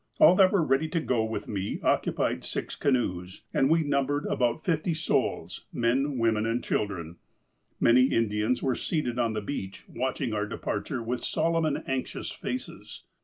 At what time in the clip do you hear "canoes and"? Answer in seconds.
2.75-3.69